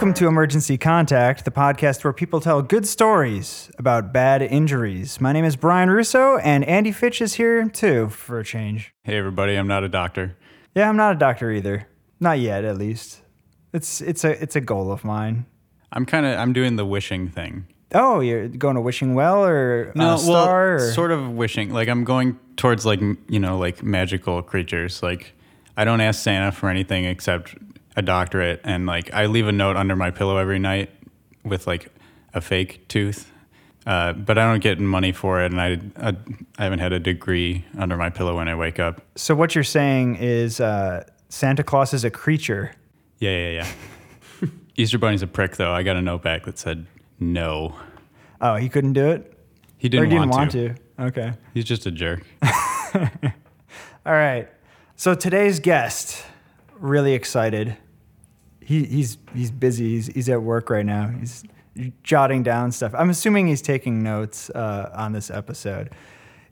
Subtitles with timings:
[0.00, 5.20] Welcome to Emergency Contact, the podcast where people tell good stories about bad injuries.
[5.20, 8.94] My name is Brian Russo, and Andy Fitch is here too, for a change.
[9.04, 10.38] Hey everybody, I'm not a doctor.
[10.74, 11.86] Yeah, I'm not a doctor either.
[12.18, 13.20] Not yet, at least.
[13.74, 15.44] It's it's a it's a goal of mine.
[15.92, 17.66] I'm kind of I'm doing the wishing thing.
[17.92, 20.32] Oh, you're going to wishing well or uh, star?
[20.32, 20.92] well, or?
[20.92, 21.74] sort of wishing.
[21.74, 25.02] Like I'm going towards like you know like magical creatures.
[25.02, 25.34] Like
[25.76, 27.54] I don't ask Santa for anything except
[27.96, 30.90] a doctorate, and like I leave a note under my pillow every night
[31.44, 31.88] with like
[32.34, 33.30] a fake tooth.
[33.86, 36.16] Uh, but I don't get money for it, and I, I
[36.58, 39.00] I haven't had a degree under my pillow when I wake up.
[39.16, 42.72] So what you're saying is uh, Santa Claus is a creature.
[43.18, 43.50] Yeah, yeah,
[44.42, 44.48] yeah.
[44.76, 45.72] Easter Bunny's a prick, though.
[45.72, 46.86] I got a note back that said
[47.18, 47.74] no.
[48.40, 49.38] Oh, he couldn't do it?
[49.78, 50.74] He didn't, he didn't want, want to.
[50.98, 51.32] Okay.
[51.54, 52.24] He's just a jerk.
[54.04, 54.48] All right.
[54.96, 56.22] So today's guest,
[56.80, 57.76] really excited.
[58.60, 59.90] He, he's he's busy.
[59.94, 61.08] He's, he's at work right now.
[61.08, 61.44] He's
[62.02, 62.94] jotting down stuff.
[62.96, 65.90] I'm assuming he's taking notes uh, on this episode.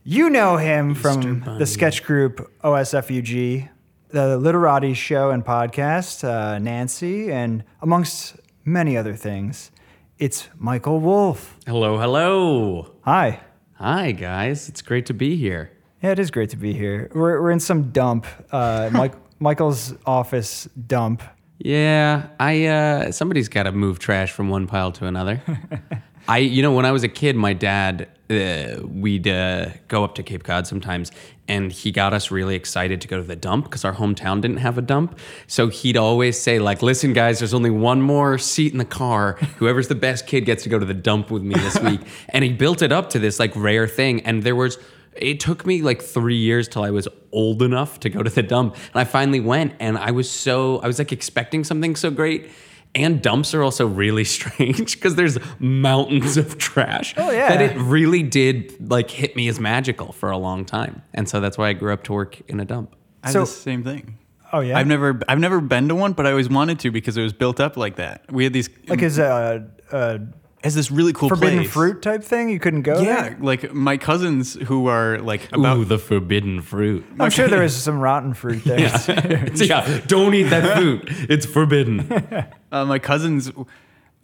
[0.04, 3.68] You know him from the sketch group OSFUG,
[4.08, 9.70] the Literati show and podcast, uh, Nancy, and amongst many other things.
[10.18, 11.58] It's Michael Wolf.
[11.66, 12.94] Hello, hello.
[13.02, 13.40] Hi.
[13.74, 14.68] Hi, guys.
[14.68, 15.72] It's great to be here.
[16.02, 17.10] Yeah, it is great to be here.
[17.14, 21.22] We're, we're in some dump, uh, Mike, Michael's office dump.
[21.58, 25.42] Yeah, I uh somebody's got to move trash from one pile to another.
[26.28, 30.14] I you know, when I was a kid, my dad uh, we'd uh, go up
[30.16, 31.10] to Cape Cod sometimes
[31.48, 34.58] and he got us really excited to go to the dump because our hometown didn't
[34.58, 35.18] have a dump.
[35.46, 39.32] So he'd always say like, "Listen guys, there's only one more seat in the car.
[39.56, 42.44] Whoever's the best kid gets to go to the dump with me this week." and
[42.44, 44.78] he built it up to this like rare thing and there was
[45.16, 48.42] it took me like three years till I was old enough to go to the
[48.42, 48.74] dump.
[48.74, 52.48] And I finally went and I was so, I was like expecting something so great.
[52.94, 57.14] And dumps are also really strange because there's mountains of trash.
[57.16, 57.48] Oh, yeah.
[57.56, 61.02] That it really did like hit me as magical for a long time.
[61.14, 62.94] And so that's why I grew up to work in a dump.
[63.22, 64.18] I So- had the same thing.
[64.50, 64.78] Oh, yeah?
[64.78, 67.34] I've never I've never been to one, but I always wanted to because it was
[67.34, 68.22] built up like that.
[68.32, 69.60] We had these Like his uh,
[69.92, 70.18] uh,
[70.64, 71.70] as this really cool forbidden place.
[71.70, 72.48] fruit type thing.
[72.50, 73.36] You couldn't go Yeah, there?
[73.40, 77.04] like my cousins who are like about Ooh, the forbidden fruit.
[77.20, 78.78] I'm sure there is some rotten fruit there.
[79.54, 81.02] yeah, don't eat that fruit.
[81.28, 82.10] It's forbidden.
[82.72, 83.52] uh, my cousins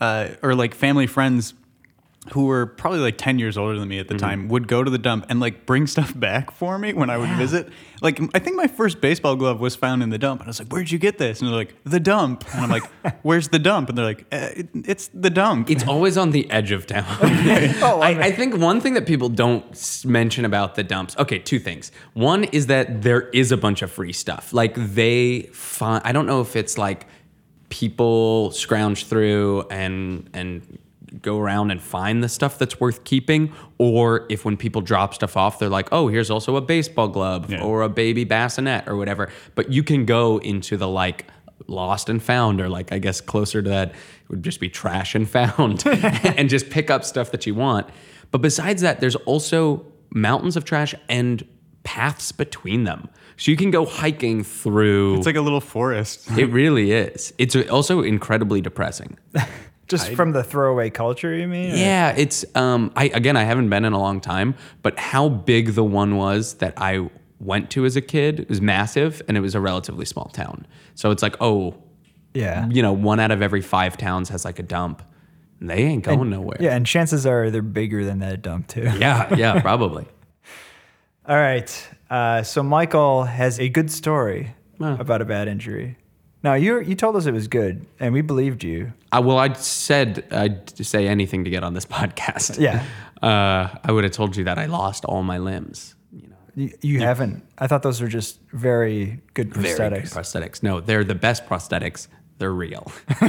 [0.01, 1.55] uh, or like family friends
[2.33, 4.91] who were probably like 10 years older than me at the time would go to
[4.91, 7.69] the dump and like bring stuff back for me when I would visit.
[8.01, 10.59] Like I think my first baseball glove was found in the dump and I was
[10.59, 12.85] like, "Where'd you get this?" And they're like, "The dump." And I'm like,
[13.23, 16.51] "Where's the dump?" And they're like, eh, it, "It's the dump." It's always on the
[16.51, 17.05] edge of town.
[17.21, 21.17] I, I think one thing that people don't mention about the dumps.
[21.19, 21.93] Okay, two things.
[22.15, 24.53] One is that there is a bunch of free stuff.
[24.53, 26.03] Like they find.
[26.05, 27.07] I don't know if it's like
[27.69, 30.79] people scrounge through and and
[31.23, 35.37] go around and find the stuff that's worth keeping, or if when people drop stuff
[35.37, 37.63] off, they're like, oh, here's also a baseball glove Yeah.
[37.63, 39.31] or a baby bassinet or whatever.
[39.55, 41.27] But you can go into the like
[41.69, 43.95] lost and found, or like I guess closer to that it
[44.29, 47.87] would just be trash and found, and just pick up stuff that you want.
[48.31, 51.47] But besides that, there's also mountains of trash and
[51.85, 53.09] paths between them.
[53.37, 55.17] So you can go hiking through.
[55.19, 56.31] It's like a little forest.
[56.39, 57.33] it really is.
[57.37, 59.19] It's also incredibly depressing.
[59.89, 61.73] Just from the throwaway culture, you mean?
[61.73, 65.29] Or- Yeah, it's um I again I haven't been in a long time, but how
[65.29, 69.41] big the one was that I went to as a kid was massive and it
[69.41, 70.67] was a relatively small town.
[70.95, 71.75] So it's like, oh,
[72.33, 72.67] Yeah.
[72.71, 75.03] you know, one out of every 5 towns has like a dump.
[75.61, 76.57] and They ain't going nowhere.
[76.61, 78.91] Yeah, and chances are they're bigger than that dump too.
[78.99, 80.07] Yeah, yeah, probably.
[81.29, 81.89] All right.
[82.11, 85.97] Uh, so Michael has a good story about a bad injury.
[86.45, 88.93] Now you you told us it was good, and we believed you.
[89.11, 92.61] Uh, well, I said I'd say anything to get on this podcast.
[92.61, 92.85] Yeah.
[93.23, 95.95] Uh, I would have told you that I lost all my limbs.
[96.13, 97.43] You know, You, you haven't.
[97.57, 99.77] I thought those were just very good prosthetics.
[99.79, 100.63] Very good prosthetics.
[100.63, 102.09] No, they're the best prosthetics.
[102.37, 102.93] They're real.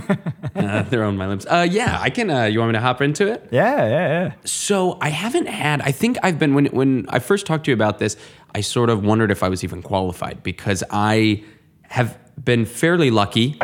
[0.55, 1.45] uh, they're on my limbs.
[1.45, 2.29] Uh, yeah, I can.
[2.29, 3.47] Uh, you want me to hop into it?
[3.49, 4.33] Yeah, yeah, yeah.
[4.43, 5.79] So I haven't had.
[5.81, 8.17] I think I've been when when I first talked to you about this.
[8.53, 11.43] I sort of wondered if I was even qualified because I
[11.83, 13.57] have been fairly lucky.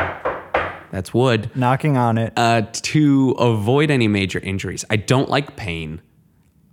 [0.92, 1.50] That's wood.
[1.56, 2.34] Knocking on it.
[2.36, 4.84] Uh, to avoid any major injuries.
[4.90, 6.02] I don't like pain.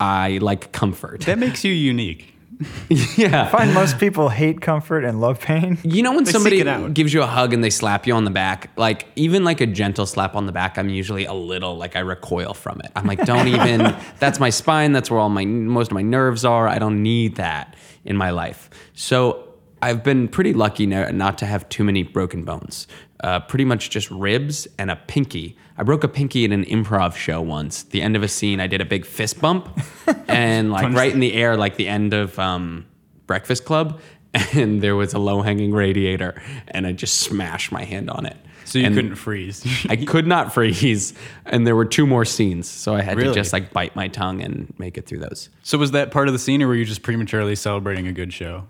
[0.01, 1.21] I like comfort.
[1.23, 2.35] That makes you unique.
[2.89, 3.45] yeah.
[3.45, 5.79] I find most people hate comfort and love pain.
[5.85, 6.93] You know when They somebody seek it out.
[6.95, 9.67] gives you a hug and they slap you on the back, like even like a
[9.67, 12.91] gentle slap on the back, I'm usually a little like I recoil from it.
[12.97, 13.95] I'm like, don't even.
[14.19, 14.91] that's my spine.
[14.93, 16.67] That's where all my most of my nerves are.
[16.67, 18.69] I don't need that in my life.
[18.95, 19.48] So
[19.81, 22.87] I've been pretty lucky not to have too many broken bones.
[23.21, 25.57] Uh, pretty much just ribs and a pinky.
[25.77, 27.83] I broke a pinky in an improv show once.
[27.83, 29.69] The end of a scene, I did a big fist bump,
[30.29, 32.87] and like right in the air, like the end of um,
[33.27, 34.01] Breakfast Club,
[34.55, 38.37] and there was a low hanging radiator, and I just smashed my hand on it.
[38.65, 39.65] So you And couldn't freeze.
[39.89, 41.15] I could not freeze,
[41.47, 44.43] and there were two more scenes, so I had to just like bite my tongue
[44.43, 45.49] and make it through those.
[45.63, 48.33] so was that part of the scene, or were you just prematurely celebrating a good
[48.33, 48.67] show?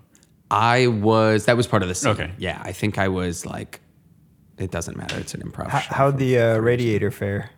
[0.51, 2.11] I was that was part of the scene.
[2.11, 2.31] Okay.
[2.37, 3.79] Yeah, I think I was like,
[4.57, 5.17] it doesn't matter.
[5.19, 5.93] It's an improv How, show.
[5.93, 7.51] how'd the uh, radiator fare?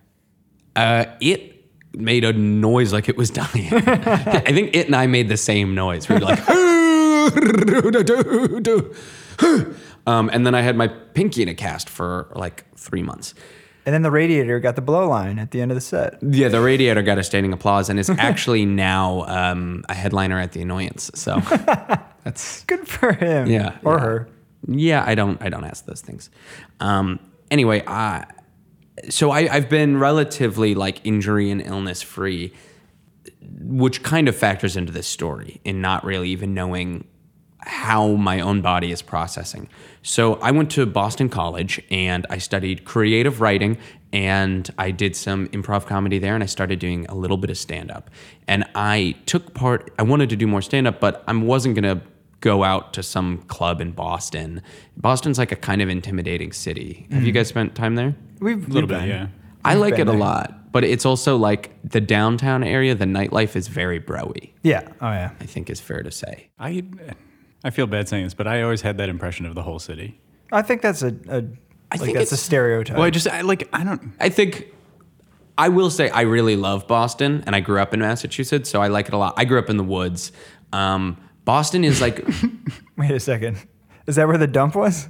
[0.76, 1.50] Uh, it
[1.94, 3.50] made a noise like it was dying.
[3.74, 6.10] I think it and I made the same noise.
[6.10, 6.50] We were like,
[10.08, 13.34] um, and then I had my pinky in a cast for like three months.
[13.86, 16.20] And then the radiator got the blow line at the end of the set.
[16.22, 20.52] Yeah, the radiator got a standing applause and is actually now um, a headliner at
[20.52, 21.10] the Annoyance.
[21.16, 21.42] So
[22.24, 23.48] that's Good for him.
[23.48, 24.00] Yeah, Or yeah.
[24.00, 24.30] her.
[24.68, 26.30] Yeah, I don't I don't ask those things.
[26.80, 27.20] Um,
[27.50, 28.26] anyway, I
[29.10, 32.54] so I, I've been relatively like injury and illness free,
[33.60, 37.08] which kind of factors into this story in not really even knowing
[37.64, 39.70] how my own body is processing.
[40.02, 43.78] So I went to Boston College and I studied creative writing
[44.12, 47.58] and I did some improv comedy there and I started doing a little bit of
[47.58, 48.10] stand up.
[48.48, 52.00] And I took part I wanted to do more stand up but I wasn't going
[52.00, 52.04] to
[52.42, 54.62] go out to some club in Boston.
[54.98, 57.08] Boston's like a kind of intimidating city.
[57.12, 58.16] Have you guys spent time there?
[58.40, 59.28] We've A little bit, yeah.
[59.64, 63.56] I like been it a lot, but it's also like the downtown area, the nightlife
[63.56, 64.88] is very broy, Yeah.
[65.00, 65.32] Oh yeah.
[65.40, 66.50] I think is fair to say.
[66.60, 66.84] I
[67.64, 70.20] I feel bad saying this, but I always had that impression of the whole city.
[70.52, 71.44] I think that's a, a
[71.92, 72.98] I like think that's a stereotype.
[72.98, 74.14] Well, I just I, like I don't.
[74.20, 74.74] I think
[75.58, 78.88] I will say I really love Boston, and I grew up in Massachusetts, so I
[78.88, 79.36] like it a lot.
[79.38, 80.32] I grew up in the woods.
[80.74, 82.26] Um, Boston is like
[82.98, 83.58] Wait a second.
[84.08, 85.08] Is that where the dump was?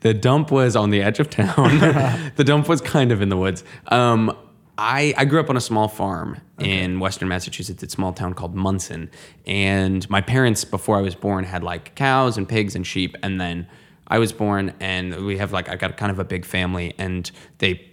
[0.00, 1.78] the dump was on the edge of town.
[2.36, 3.64] the dump was kind of in the woods.
[3.88, 4.36] Um,
[4.78, 8.54] I, I grew up on a small farm in western Massachusetts, a small town called
[8.54, 9.10] Monson.
[9.46, 13.14] And my parents, before I was born, had like cows and pigs and sheep.
[13.22, 13.66] And then
[14.08, 17.30] I was born, and we have like, I got kind of a big family, and
[17.58, 17.86] they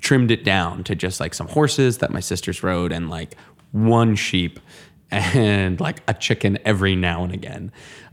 [0.00, 3.34] trimmed it down to just like some horses that my sisters rode and like
[3.72, 4.60] one sheep
[5.10, 7.72] and like a chicken every now and again.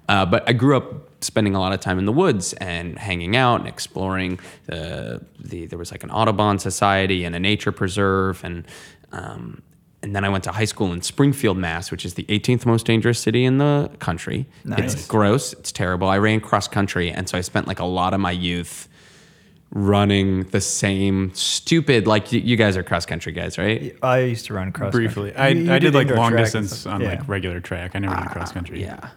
[0.10, 3.36] Uh, but I grew up spending a lot of time in the woods and hanging
[3.36, 4.40] out and exploring.
[4.66, 8.66] The, the there was like an Audubon Society and a nature preserve and
[9.12, 9.62] um,
[10.04, 12.88] and then I went to high school in Springfield, Mass, which is the 18th most
[12.88, 14.48] dangerous city in the country.
[14.66, 14.94] Nice.
[14.94, 15.54] It's gross.
[15.54, 16.08] It's terrible.
[16.08, 18.90] I ran cross country, and so I spent like a lot of my youth
[19.74, 24.46] running the same stupid like you, you guys are cross country guys right I used
[24.48, 25.42] to run cross Briefly, country.
[25.42, 27.10] I, You- you I did, like long distance on Yeah.
[27.12, 27.92] like regular track.
[27.96, 28.84] I never did cross country.
[28.86, 29.10] Ah, yeah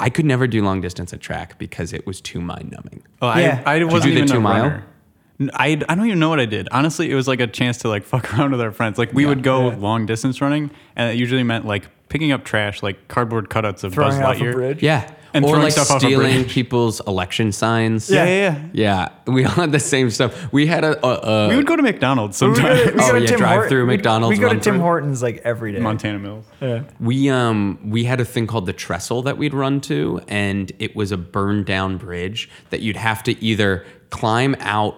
[0.00, 3.36] i could never do long distance at track because it was too mind numbing Oh,
[3.36, 3.60] Yeah.
[3.66, 4.62] I, I wasn't do the even two a mile?
[4.62, 4.84] runner.
[5.40, 6.68] N- I, I don't even know what I did.
[6.70, 8.98] Honestly, it was like a chance to like fuck around with our friends.
[8.98, 9.76] Like we would go Yeah.
[9.76, 13.92] long distance running, and it usually meant like picking up trash, like cardboard cutouts of
[13.94, 14.52] Throwing Buzz off a Lightyear.
[14.52, 14.82] bridge.
[14.82, 16.50] yeah And or throwing like stuff off a stealing bridge.
[16.52, 18.32] people's election signs Yeah, yeah,
[18.72, 19.08] yeah.
[19.26, 21.76] yeah we all had the same stuff we had a, a, a We would go
[21.76, 22.62] to McDonald's sometimes.
[22.80, 22.98] We go to- sometimes.
[22.98, 24.60] we go Oh, to yeah, Tim drive Hort- through we- McDonald's, We go to run
[24.62, 24.82] Tim through.
[24.82, 25.80] Hortons like every day.
[25.80, 26.44] Montana Mills.
[26.60, 26.82] Yeah.
[27.00, 30.96] We um we had a thing called the trestle that we'd run to, and it
[30.96, 34.96] was a burned down bridge that you'd have to either climb out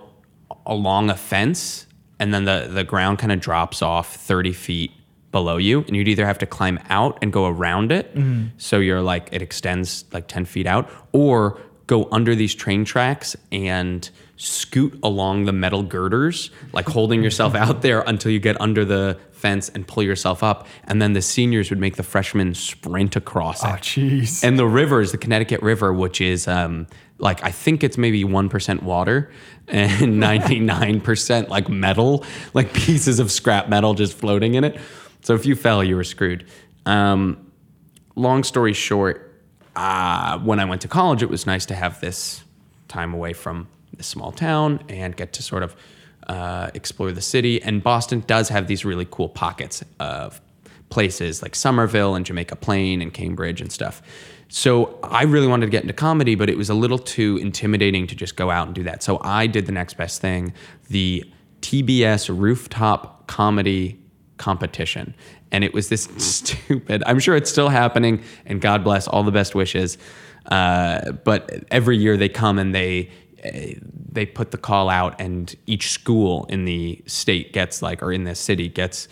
[0.67, 1.87] along a fence,
[2.21, 4.93] and then the the ground kind of drops off thirty feet
[5.33, 8.17] below you, and you'd either have to climb out and go around it,
[8.59, 13.35] so you're like it extends like ten feet out, or go under these train tracks
[13.51, 18.85] and scoot along the metal girders, like holding yourself out there until you get under
[18.85, 20.67] the fence and pull yourself up.
[20.85, 23.81] And then the seniors would make the freshmen sprint across Oh it.
[23.81, 24.45] jeez.
[24.45, 26.87] And the river is the Connecticut River, which is um,
[27.19, 29.31] like I think it's maybe one percent water
[29.69, 34.79] and ninety nine percent like metal, like pieces of scrap metal just floating in it.
[35.23, 36.47] So if you fell, you were screwed.
[36.87, 37.51] Um,
[38.17, 39.43] long story short,
[39.77, 42.43] uh, when I went to college, it was nice to have this
[42.89, 45.77] time away from this small town and get to sort of
[46.27, 47.63] uh, explore the city.
[47.63, 50.41] And Boston does have these really cool pockets of
[50.89, 54.03] places like Somerville and Jamaica Plain and Cambridge and stuff.
[54.49, 58.09] So I really wanted to get into comedy, but it was a little too intimidating
[58.09, 59.03] to just go out and do that.
[59.03, 60.53] So I did the next best thing
[60.89, 61.25] the
[61.61, 64.01] TBS rooftop comedy
[64.41, 65.15] competition.
[65.53, 69.31] And it was this stupid, I'm sure it's still happening, and God bless all the
[69.31, 69.99] best wishes.
[70.51, 73.11] Uh, but every year they come and they
[73.45, 73.75] eh,
[74.13, 78.25] they put the call out, and each school in the state gets like, or in
[78.25, 79.07] the city gets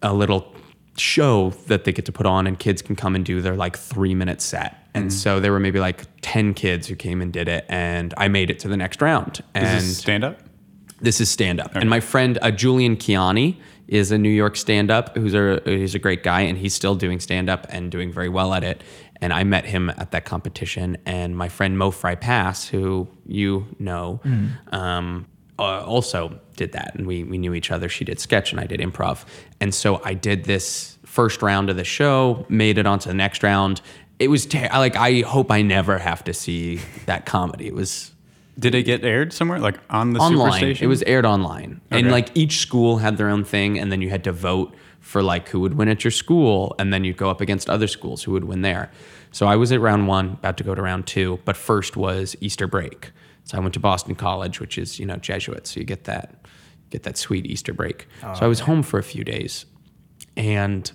[0.00, 0.54] a little
[0.96, 3.76] show that they get to put on and kids can come and do their like
[3.76, 4.88] three minute set.
[4.94, 7.64] And so there were maybe like 10 kids who came and did it.
[7.68, 9.44] And I made it to the next round.
[9.54, 10.40] And stand up?
[11.00, 11.74] this is stand up.
[11.74, 13.56] And my friend uh, Julian Chiani
[13.88, 16.94] is a New York stand up who's a he's a great guy and he's still
[16.94, 18.82] doing stand up and doing very well at it.
[19.20, 20.98] And I met him at that competition.
[21.04, 24.20] And my friend Mo Fry Pass, who you know,
[24.68, 25.26] um,
[25.58, 26.94] uh, also did that.
[26.94, 27.88] And we, we knew each other.
[27.88, 29.24] She did sketch and I did improv.
[29.60, 33.42] And so I did this first round of the show, made it onto the next
[33.42, 33.80] round.
[34.20, 37.66] It was ter- like, I hope I never have to see that comedy.
[37.66, 38.12] It was
[38.58, 40.62] Did it get aired somewhere, like on the online.
[40.62, 40.82] Superstation?
[40.82, 44.10] It was aired online, and like each school had their own thing, and then you
[44.10, 47.30] had to vote for like who would win at your school, and then you'd go
[47.30, 48.90] up against other schools who would win there.
[49.30, 52.34] So I was at round one, about to go to round two, but first was
[52.40, 53.12] Easter break.
[53.44, 56.34] So I went to Boston College, which is you know Jesuit, so you get that
[56.90, 58.08] get that sweet Easter break.
[58.22, 59.66] Oh, so I was home for a few days,
[60.36, 60.90] and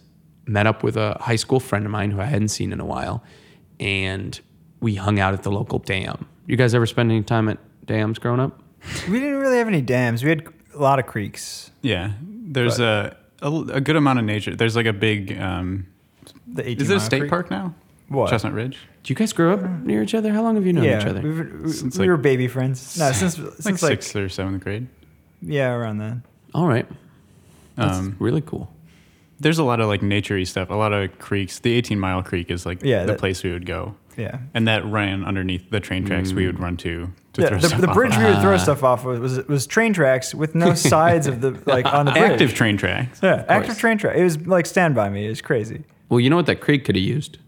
[0.45, 2.85] met up with a high school friend of mine who I hadn't seen in a
[2.85, 3.23] while,
[3.79, 4.39] and
[4.81, 6.27] we hung out at the local dam.
[6.45, 8.59] You guys ever spend any time at dams growing up?
[9.09, 10.23] We didn't really have any dams.
[10.23, 11.71] We had a lot of creeks.
[11.81, 14.55] Yeah, there's a, a a good amount of nature.
[14.55, 15.37] There's like a big.
[15.39, 15.87] Um,
[16.47, 17.29] The 18 is it a Mile state Creek.
[17.29, 17.73] park now?
[18.09, 18.29] What?
[18.29, 18.77] Chestnut Ridge.
[19.03, 20.31] Do you guys grow up near each other?
[20.33, 21.21] How long have you known Yeah, each other?
[21.21, 22.97] we, we, Since, we like- were baby friends.
[22.97, 24.87] No, since Like since like, sixth or seventh grade.
[25.41, 26.23] yeah, around then.
[26.53, 26.85] All right.
[27.75, 28.71] That's Um, really cool.
[29.39, 30.69] there's a lot of like naturey stuff.
[30.69, 31.59] A lot of creeks.
[31.59, 34.39] The 18 Mile Creek is like Yeah, the that- place we would go, Yeah.
[34.53, 37.67] and that ran underneath the train tracks we would run to to Yeah, throw the,
[37.69, 38.19] stuff the bridge of.
[38.19, 41.59] we would throw stuff off of was was train tracks with no sides of the
[41.65, 42.31] like on the bridge.
[42.33, 43.19] Active train tracks.
[43.23, 44.15] Yeah, active train track.
[44.15, 45.25] It was like stand by me.
[45.25, 45.83] It was crazy.
[46.09, 47.39] Well, you know what that creek could have used?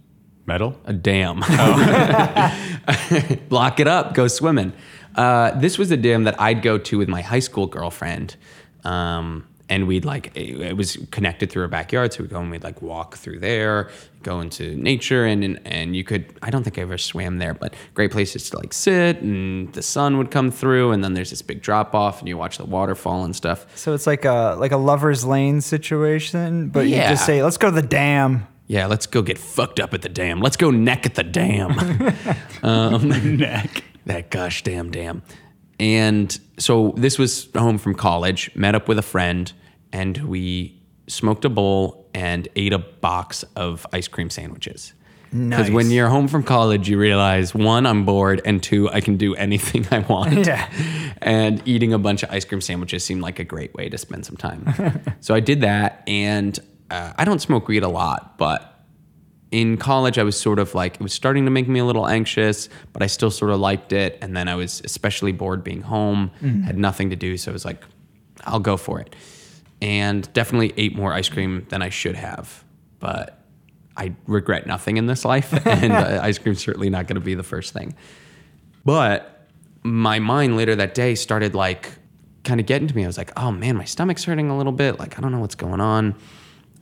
[0.48, 0.80] Metal.
[0.86, 1.40] A dam.
[3.50, 4.14] Block it up.
[4.14, 4.74] Go swimming.
[5.16, 8.36] Uh, this was a dam that I'd go to with my high school girlfriend.
[8.84, 12.14] Um, and we'd like, it was connected through a backyard.
[12.14, 13.90] So we'd go and we'd like walk through there,
[14.22, 15.26] go into nature.
[15.26, 18.50] And, and, and you could, I don't think I ever swam there, but great places
[18.52, 20.92] to like sit and the sun would come through.
[20.92, 23.66] And then there's this big drop off and you watch the waterfall and stuff.
[23.76, 27.10] So it's like a like a lovers lane situation, but you Yeah.
[27.10, 30.10] just say, "Let's go to the dam." Yeah, let's go get fucked up at the
[30.10, 30.42] dam.
[30.42, 31.78] Let's go neck at the dam.
[32.64, 33.84] um, Neck.
[34.06, 35.22] that gosh damn dam.
[35.80, 39.52] And so this was home from college, met up with a friend,
[39.92, 44.94] and we smoked a bowl and ate a box of ice cream sandwiches.
[45.32, 49.18] Because when you're home from college, you realize one, I'm bored, and two, I can
[49.18, 50.46] do anything I want.
[50.46, 50.70] Yeah.
[51.22, 54.26] And eating a bunch of ice cream sandwiches seemed like a great way to spend
[54.26, 55.04] some time.
[55.20, 56.58] so I did that, and
[56.90, 58.75] uh, I don't smoke weed a lot, but
[59.52, 62.08] in college, I was sort of like, it was starting to make me a little
[62.08, 64.18] anxious, but I still sort of liked it.
[64.22, 66.32] And then I was especially bored being home,
[66.66, 67.38] had nothing to do.
[67.38, 67.84] So I was like,
[68.46, 69.16] I'll go for it.
[69.82, 72.64] And definitely ate more ice cream than I should have.
[73.00, 73.40] But
[73.96, 75.54] I regret nothing in this life.
[75.66, 77.96] And uh, ice cream's certainly not going to be the first thing.
[78.84, 79.48] But
[79.84, 81.92] my mind later that day started like
[82.44, 83.04] kind of getting to me.
[83.04, 85.00] I was like, oh man, my stomach's hurting a little bit.
[85.00, 86.16] Like, I don't know what's going on.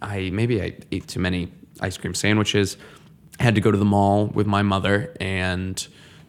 [0.01, 1.51] I maybe I ate too many
[1.84, 2.78] ice cream sandwiches.
[3.40, 5.86] I had to go to the mall with my mother and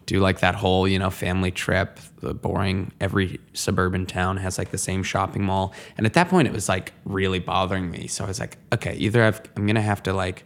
[0.07, 1.99] do like that whole, you know, family trip.
[2.21, 5.75] The boring every suburban town has like the same shopping mall.
[5.97, 8.07] And at that point it was like really bothering me.
[8.07, 10.45] So I was like, okay, either I've, I'm going to have to like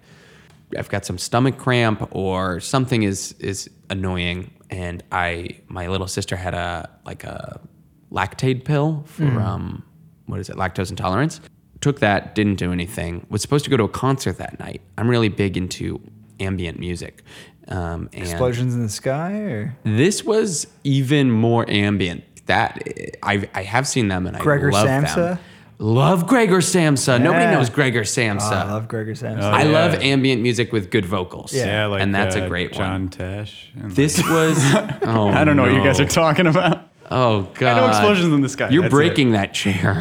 [0.77, 6.37] I've got some stomach cramp or something is is annoying and I my little sister
[6.37, 7.61] had a like a
[8.13, 9.83] lactate pill for um
[10.27, 11.41] what is it lactose intolerance
[11.81, 15.09] took that didn't do anything was supposed to go to a concert that night I'm
[15.09, 16.01] really big into
[16.41, 17.23] ambient music
[17.69, 22.83] um and Explosions in the sky, or this was even more ambient that
[23.23, 24.59] I I have seen them and I love them.
[24.61, 25.15] Gregor love Samsa?
[25.17, 25.39] them
[25.81, 29.45] love Gregor Samsa nobody knows Gregor Oh, Samsa I love Gregor Samson.
[29.45, 29.71] Oh, I yeah.
[29.71, 31.53] love ambient music with good vocals.
[31.55, 31.67] Yeah.
[31.67, 33.09] Yeah, like and that's uh, a great John one.
[33.11, 33.53] Tesh.
[33.81, 34.57] and, This like- was.
[35.03, 36.89] Oh, I don't know what you guys are talking about.
[37.11, 37.77] Oh god!
[37.77, 38.69] I know explosions in the sky.
[38.71, 39.95] You're that's breaking that chair.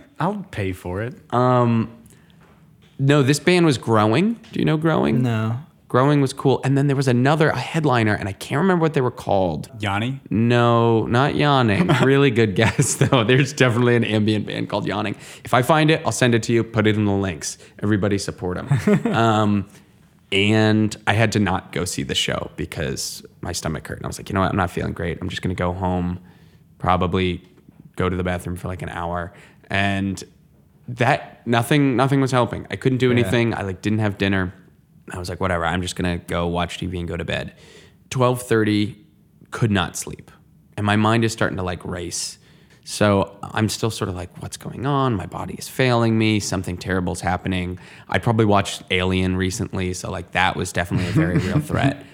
[0.22, 0.36] it.
[0.36, 1.14] I'll pay for it.
[1.32, 4.34] no, this band was growing.
[4.52, 5.22] Do you know growing?
[5.22, 5.58] no.
[5.92, 8.94] Growing was cool, and then there was another a headliner, and I can't remember what
[8.94, 9.68] they were called.
[9.78, 10.22] Yanni.
[10.30, 11.86] No, not Yawning.
[12.02, 13.24] really good guess though.
[13.24, 15.16] There's definitely an ambient band called Yawning.
[15.44, 16.64] If I find it, I'll send it to you.
[16.64, 17.58] Put it in the links.
[17.82, 19.04] Everybody support them.
[19.14, 19.68] um,
[20.32, 23.98] and I had to not go see the show because my stomach hurt.
[23.98, 24.50] And I was like, you know what?
[24.50, 25.18] I'm not feeling great.
[25.20, 26.20] I'm just gonna go home,
[26.78, 27.42] probably
[27.96, 29.34] go to the bathroom for like an hour,
[29.72, 30.22] and
[30.86, 32.66] that nothing nothing was helping.
[32.70, 33.54] I couldn't do anything.
[33.54, 34.54] I like didn't have dinner.
[35.10, 35.64] I was like, whatever.
[35.64, 37.54] I'm just gonna go watch TV and go to bed.
[38.10, 38.98] Twelve thirty,
[39.50, 40.30] could not sleep,
[40.76, 42.38] and my mind is starting to like race.
[42.84, 45.14] So I'm still sort of like, what's going on?
[45.14, 46.40] My body is failing me.
[46.40, 47.78] Something terrible's happening.
[48.08, 52.04] I probably watched Alien recently, so like that was definitely a very real threat.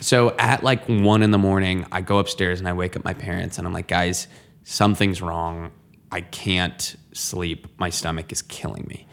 [0.00, 3.14] So at like one in the morning, I go upstairs and I wake up my
[3.14, 4.28] parents and I'm like, guys,
[4.62, 5.72] something's wrong.
[6.10, 7.66] I can't sleep.
[7.78, 9.06] My stomach is killing me.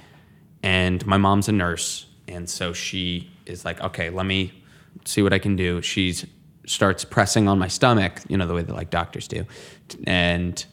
[0.62, 2.06] And my mom's a nurse.
[2.28, 4.64] And so she is like, okay, let me
[5.06, 5.82] see what I can do.
[5.82, 6.16] She
[6.66, 9.46] starts pressing on my stomach, you know, the way that like doctors do.
[10.08, 10.64] And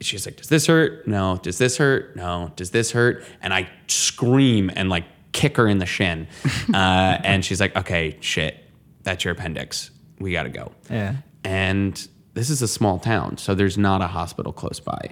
[0.00, 1.06] she's like, does this hurt?
[1.08, 1.40] No.
[1.42, 2.14] Does this hurt?
[2.16, 2.52] No.
[2.56, 3.24] Does this hurt?
[3.40, 6.28] And I scream and like kick her in the shin.
[6.72, 8.56] Uh, and she's like, okay, shit,
[9.02, 9.90] that's your appendix.
[10.18, 10.72] We got to go.
[10.88, 11.16] Yeah.
[11.44, 15.10] And this is a small town, so there's not a hospital close by.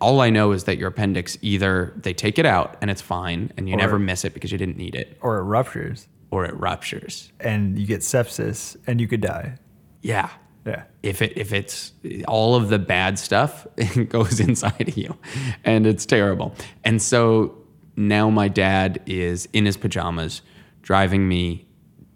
[0.00, 3.52] All I know is that your appendix either they take it out and it's fine
[3.56, 6.54] and you never miss it because you didn't need it, Or it ruptures or it
[6.54, 7.32] ruptures.
[7.40, 9.58] and you get sepsis and you could die.
[10.02, 10.30] Yeah.
[10.66, 10.84] Yeah.
[11.02, 11.92] If it if it's
[12.28, 13.66] all of the bad stuff
[14.08, 15.16] goes inside of you,
[15.64, 16.54] and it's terrible.
[16.84, 17.56] And so
[17.96, 20.42] now my dad is in his pajamas
[20.82, 21.66] driving me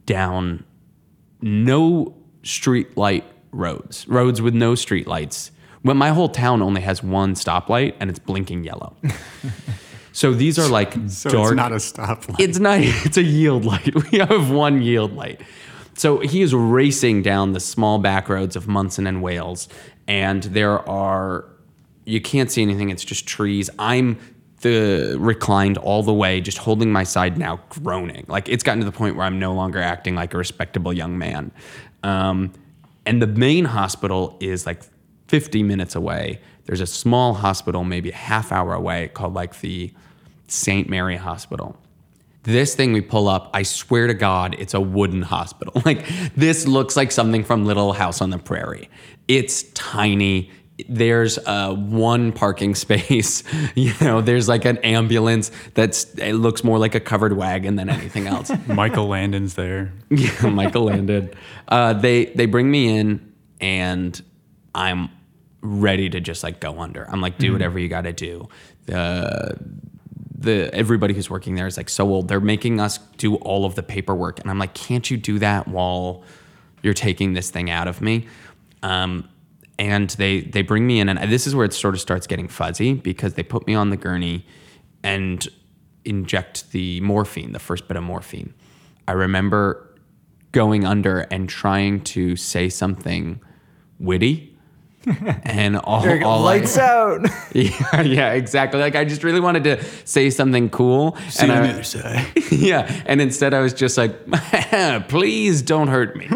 [0.07, 0.65] down
[1.41, 5.51] no street light roads, roads with no street lights.
[5.85, 8.97] When my whole town only has one stoplight and it's blinking yellow.
[10.13, 11.49] so these are like So dark.
[11.53, 12.41] it's not a stoplight.
[12.41, 12.79] It's not.
[12.81, 13.95] It's a yield light.
[14.11, 15.43] We have one yield light.
[15.93, 19.69] So he is racing down the small back roads of Monson and Wales,
[20.09, 21.45] and there are
[22.07, 22.89] you can't see anything.
[22.89, 23.69] It's just trees.
[23.79, 24.19] I'm
[24.63, 28.25] the reclined all the way, just holding my side now, groaning.
[28.27, 31.19] Like it's gotten to the point where I'm no longer acting like a respectable young
[31.19, 31.53] man.
[32.03, 32.53] Um,
[33.05, 34.81] and the main hospital is like
[35.29, 36.41] 50 minutes away.
[36.67, 39.93] There's a small hospital, maybe a half hour away, called like the
[40.49, 40.89] St.
[40.89, 41.77] Mary Hospital.
[42.45, 45.73] This thing we pull up, I swear to God, it's a wooden hospital.
[45.85, 48.89] Like this looks like something from Little House on the Prairie.
[49.29, 50.51] It's tiny.
[50.89, 53.43] There's uh, one parking space.
[53.75, 57.89] You know, there's like an ambulance that's it looks more like a covered wagon than
[57.89, 58.51] anything else.
[58.67, 59.93] Michael Landon's there.
[60.11, 61.31] Yeah, Michael Landon.
[61.69, 64.21] Uh, they they bring me in, and
[64.75, 65.11] I'm
[65.63, 67.09] ready to just like go under.
[67.11, 68.49] I'm like, do whatever you got to do.
[68.87, 69.59] The
[70.37, 72.29] the everybody who's working there is like so old.
[72.29, 75.69] They're making us do all of the paperwork, and I'm like, can't you do that
[75.69, 76.23] while
[76.83, 78.27] you're taking this thing out of me?
[78.83, 79.29] Um,
[79.79, 82.49] and they they bring me in, and this is where it sort of starts getting
[82.49, 84.47] fuzzy because they put me on the gurney
[85.03, 85.49] and
[86.05, 88.53] inject the morphine, the first bit of morphine.
[89.09, 89.95] I remember
[90.53, 93.41] going under and trying to say something
[93.99, 94.54] witty.
[95.45, 96.29] And all, There you go.
[96.29, 97.23] all I- Lights out.
[97.55, 98.81] yeah, yeah, exactly.
[98.81, 101.17] Like I just really wanted to say something cool.
[101.41, 102.27] and I- the other side.
[102.51, 104.15] yeah, and instead I was just like,
[105.09, 106.29] please don't hurt me.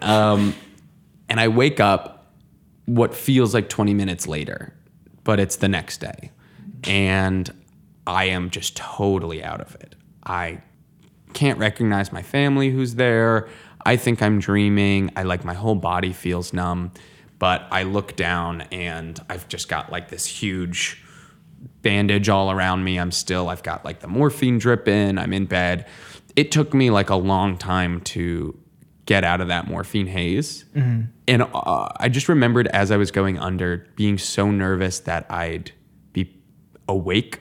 [0.00, 0.54] um,
[1.28, 2.32] and I wake up
[2.86, 4.74] what feels like 20 minutes later,
[5.24, 6.30] but it's the next day.
[6.84, 7.52] And
[8.06, 9.94] I am just totally out of it.
[10.26, 10.60] I
[11.32, 13.48] can't recognize my family who's there.
[13.84, 15.10] I think I'm dreaming.
[15.16, 16.92] I like my whole body feels numb,
[17.38, 21.02] but I look down and I've just got like this huge
[21.82, 22.98] bandage all around me.
[22.98, 25.86] I'm still, I've got like the morphine drip in, I'm in bed.
[26.36, 28.58] It took me like a long time to
[29.04, 30.64] get out of that morphine haze.
[30.74, 35.72] And uh, I just remembered as I was going under being so nervous that I'd
[36.12, 36.40] be
[36.88, 37.40] awake.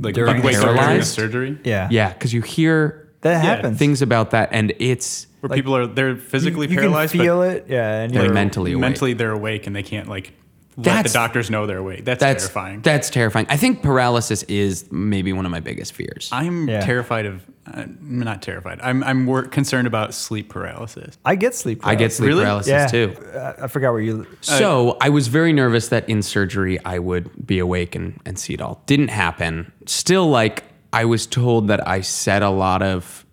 [0.00, 1.08] Like, During like during the paralyzed?
[1.14, 1.58] surgery?
[1.64, 1.88] yeah.
[1.90, 3.78] Yeah, because you hear That Yeah, happens.
[3.78, 7.20] things about that and it's Where Like, people are they're physically you, you paralyzed, can
[7.20, 7.66] feel it.
[7.68, 8.00] Yeah.
[8.02, 8.80] And They're you're mentally awake.
[8.80, 10.32] mentally they're awake and they can't like
[10.76, 12.04] let That's- the doctors know they're awake.
[12.04, 12.82] That's, that's terrifying.
[12.82, 13.46] That's terrifying.
[13.48, 16.28] I think paralysis is maybe one of my biggest fears.
[16.32, 16.80] I'm Yeah.
[16.80, 17.42] terrified of.
[17.70, 18.78] Uh, not terrified.
[18.82, 21.18] I'm I'm more concerned about sleep paralysis.
[21.24, 21.80] I get sleep.
[21.82, 21.98] paralysis.
[21.98, 22.44] I get sleep Really?
[22.44, 22.86] paralysis yeah.
[22.86, 23.14] too.
[23.34, 24.26] Uh, I forgot where you.
[24.40, 28.54] So I was very nervous that in surgery I would be awake and, and see
[28.54, 28.80] it all.
[28.86, 29.70] Didn't happen.
[29.84, 33.24] Still, like I was told that I said a lot of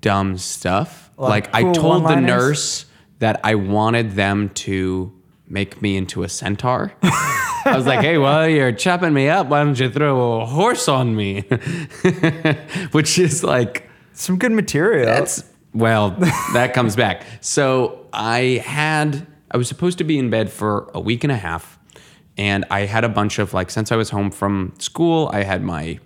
[0.00, 1.10] dumb stuff.
[1.16, 2.26] like I told the one-liners?
[2.26, 2.86] nurse
[3.20, 5.12] that I wanted them to
[5.46, 6.92] make me into a centaur.
[7.02, 9.46] I was like, hey, well, you're chopping me up.
[9.48, 11.42] Why don't you throw a horse on me?
[12.92, 15.06] Which is like Some good material.
[15.06, 16.10] that's well,
[16.52, 17.24] that comes back.
[17.40, 21.36] So I had I was supposed to be in bed for a week and a
[21.36, 21.78] half,
[22.36, 25.62] and I had a bunch of like since I was home from school, I had
[25.62, 25.98] my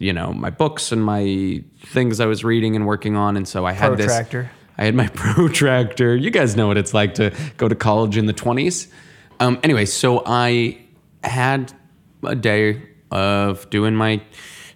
[0.00, 3.66] you know my books and my things I was reading and working on, and so
[3.66, 4.06] I had this.
[4.06, 4.50] Protractor.
[4.78, 6.16] I had my protractor.
[6.16, 8.88] You guys know what it's like to go to college in the twenties.
[9.38, 10.78] Um, anyway, so I
[11.24, 11.72] had
[12.22, 14.22] a day of doing my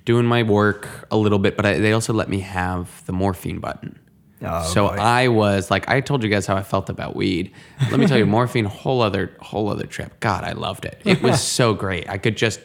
[0.04, 3.58] doing my work a little bit, but I, they also let me have the morphine
[3.58, 3.98] button.
[4.42, 4.96] Oh, so boy.
[4.96, 7.52] I was like, I told you guys how I felt about weed.
[7.90, 10.20] Let me tell you, morphine, whole other, whole other trip.
[10.20, 11.00] God, I loved it.
[11.04, 12.08] It was so great.
[12.08, 12.60] I could just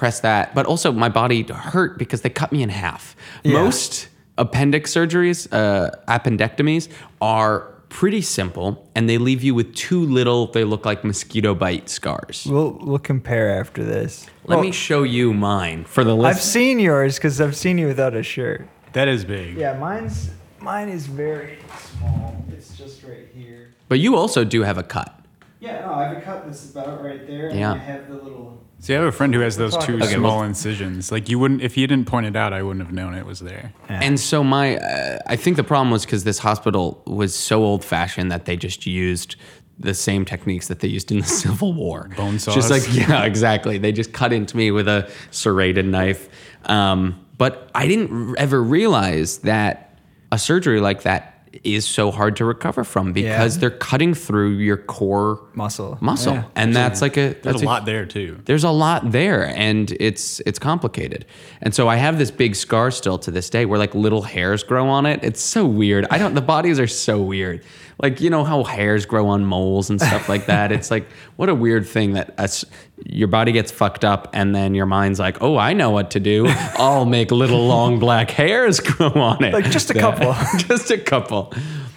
[0.00, 3.14] press that, but also my body hurt because they cut me in half.
[3.44, 3.52] Yeah.
[3.52, 4.08] Most
[4.38, 6.88] appendix surgeries, uh, appendectomies,
[7.20, 10.46] are pretty simple, and they leave you with two little.
[10.46, 12.46] They look like mosquito bite scars.
[12.48, 14.26] We'll we'll compare after this.
[14.46, 16.36] Let Well, me show you mine for the list.
[16.38, 18.66] I've seen yours because I've seen you without a shirt.
[18.94, 19.58] That is big.
[19.58, 21.58] Yeah, mine's mine is very
[21.98, 22.42] small.
[22.50, 23.74] It's just right here.
[23.88, 25.14] But you also do have a cut.
[25.60, 27.74] Yeah, no, I have a cut that's about right there, and Yeah.
[27.74, 28.56] I have the little.
[28.82, 31.12] See, I have a friend who has those two Okay, small well- incisions.
[31.12, 33.40] Like you wouldn't, if he didn't point it out, I wouldn't have known it was
[33.40, 33.72] there.
[33.90, 34.00] Yeah.
[34.02, 37.84] And so my, uh, I think the problem was because this hospital was so old
[37.84, 39.36] fashioned that they just used
[39.78, 42.08] the same techniques that they used in the Civil War.
[42.16, 42.70] Bone Just saws?
[42.70, 43.76] like yeah, exactly.
[43.78, 46.28] They just cut into me with a serrated knife.
[46.64, 49.98] Um, but I didn't r- ever realize that
[50.32, 51.29] a surgery like that
[51.64, 53.60] is so hard to recover from because Yeah.
[53.60, 55.98] they're cutting through your core Muscle.
[56.00, 56.44] muscle, Yeah.
[56.54, 58.38] and that's like a There's that's a lot there too.
[58.44, 61.26] there's a lot there and it's it's complicated
[61.60, 64.62] and so i have this big scar still to this day where like little hairs
[64.62, 67.62] grow on it it's so weird i don't the bodies are so weird
[68.02, 71.48] like you know how hairs grow on moles and stuff like that it's like what
[71.48, 72.64] a weird thing that us,
[73.04, 76.20] your body gets fucked up and then your mind's like oh i know what to
[76.20, 76.46] do
[76.78, 80.32] i'll make little long black hairs grow on it Like, just a couple.
[80.58, 81.52] just a couple.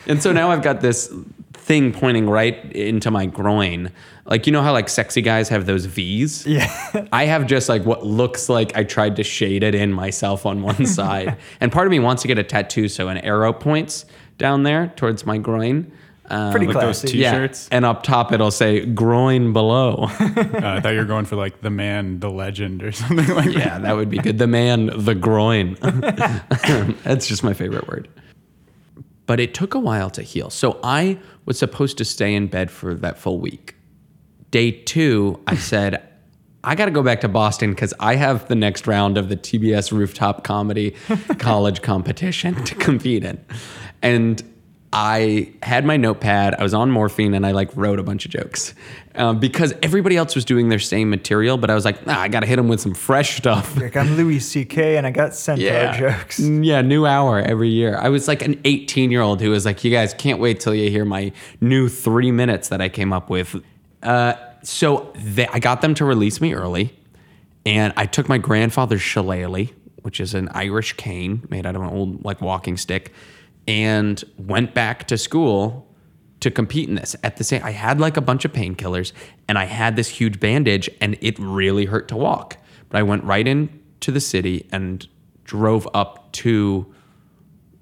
[0.08, 1.14] And so now I've got this
[1.54, 3.90] thing pointing right into my groin.
[4.26, 6.46] Like you know how like sexy guys have those V's?
[6.46, 6.68] Yeah.
[7.14, 10.62] I have just like what looks like I tried to shade it in myself on
[10.62, 11.38] one side.
[11.62, 14.06] and part of me wants to get a tattoo so an arrow points
[14.38, 15.92] down there towards my groin.
[16.30, 17.10] Um, Pretty With classy.
[17.10, 17.68] t- yeah, T-shirts?
[17.70, 20.08] and up top it'll say groin below.
[20.20, 23.46] Uh, I thought you were going for like the man, the legend, or something like
[23.48, 23.54] that.
[23.58, 24.38] yeah, that would be good.
[24.38, 25.76] The man, the groin.
[27.04, 28.08] That's just my favorite word.
[29.26, 30.50] But it took a while to heal.
[30.50, 33.76] So I was supposed to stay in bed for that full week.
[34.52, 36.08] Day two, I said,
[36.64, 39.36] I got to go back to Boston because I have the next round of the
[39.36, 40.96] TBS rooftop comedy
[41.40, 43.44] college competition to compete in.
[44.04, 44.44] And
[44.96, 48.32] I had my notepad, I was on morphine, and I like wrote a bunch of
[48.32, 48.76] jokes
[49.16, 51.58] um, because everybody else was doing their same material.
[51.58, 53.76] But I was like, nah, I got to hit them with some fresh stuff.
[53.76, 54.98] Like I'm Louis C.K.
[54.98, 55.66] and I got centaur
[55.98, 56.40] jokes.
[56.40, 57.98] Mm, Yeah, new hour every year.
[57.98, 60.76] I was like an 18 year old who was like, you guys can't wait till
[60.76, 63.56] you hear my new three minutes that I came up with.
[64.04, 66.94] Uh, so they, I got them to release me early,
[67.66, 69.70] and I took my grandfather's shillelagh,
[70.04, 73.12] which is an Irish cane made out of an old like walking stick,
[73.68, 75.88] and went back to school
[76.40, 77.16] to compete in this.
[77.24, 79.14] At the same, I had like a bunch of painkillers,
[79.48, 82.58] and I had this huge bandage, and it really hurt to walk.
[82.90, 85.08] But I went right into the city and
[85.46, 86.94] drove up to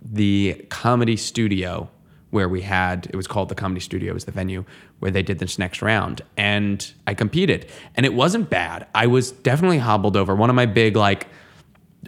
[0.02, 1.90] the comedy studio
[2.32, 4.66] where we had it was called the comedy studio was the venue
[5.00, 9.32] where they did this next round and i competed and it wasn't bad i was
[9.32, 11.28] definitely hobbled over one of my big like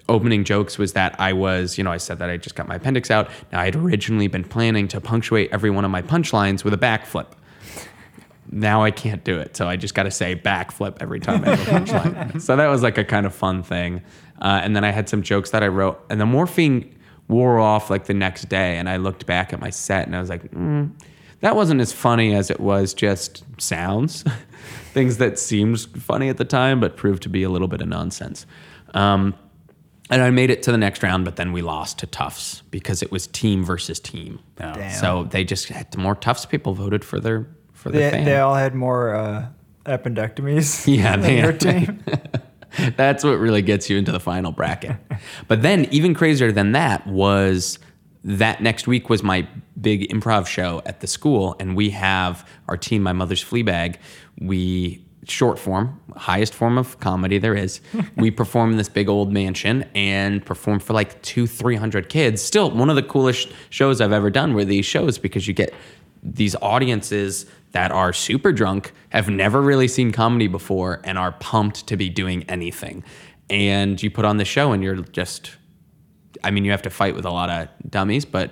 [0.10, 2.76] opening jokes was that i was you know i said that i just got my
[2.76, 6.74] appendix out now i'd originally been planning to punctuate every one of my punchlines with
[6.74, 7.28] a backflip
[8.54, 9.58] now I can't do it.
[9.58, 12.42] So I just got to say backflip every time I have a punchline.
[12.42, 14.02] so that was like a kind of fun thing.
[14.40, 16.96] Uh, and then I had some jokes that I wrote, and the morphine
[17.28, 18.78] wore off like the next day.
[18.78, 20.92] And I looked back at my set and I was like, mm,
[21.40, 24.24] that wasn't as funny as it was just sounds,
[24.94, 27.88] things that seemed funny at the time, but proved to be a little bit of
[27.88, 28.46] nonsense.
[28.94, 29.34] Um,
[30.14, 33.02] and I made it to the next round, but then we lost to Tufts because
[33.02, 34.40] it was team versus team.
[34.62, 34.74] Oh.
[34.74, 34.92] Damn.
[34.92, 38.26] So they just had the more Tufts people voted for their for their They, fan.
[38.26, 39.48] they all had more uh,
[39.86, 40.86] appendectomies.
[40.98, 42.04] Yeah, than your team.
[42.96, 44.98] That's what really gets you into the final bracket.
[45.48, 47.80] but then, even crazier than that was
[48.24, 49.48] that next week was my
[49.80, 53.98] big improv show at the school, and we have our team, my mother's Fleabag.
[54.40, 57.82] We short form, highest form of comedy there is.
[58.18, 62.42] we perform in this big old mansion and perform for like two, three hundred kids.
[62.42, 65.74] Still, one of the coolest shows I've ever done were these shows because you get
[66.24, 71.88] these audiences that are super drunk, have never really seen comedy before, and are pumped
[71.88, 73.04] to be doing anything.
[73.50, 75.52] And you put on the show, and you're just,
[76.44, 78.52] I mean, you have to fight with a lot of dummies, but